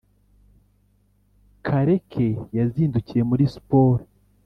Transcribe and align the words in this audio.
kareke 1.65 2.27
yazindukiye 2.57 3.21
muri 3.29 3.43
sport 3.55 4.03